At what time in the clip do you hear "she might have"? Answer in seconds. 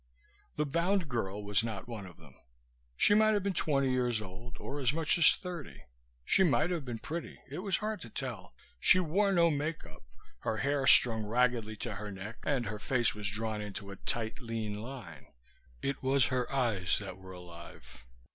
2.97-3.43, 6.25-6.83